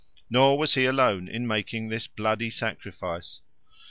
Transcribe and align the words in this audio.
Nor 0.31 0.57
was 0.57 0.73
he 0.73 0.85
alone 0.85 1.27
in 1.27 1.45
making 1.45 1.89
this 1.89 2.07
bloody 2.07 2.49
sacrifice. 2.49 3.41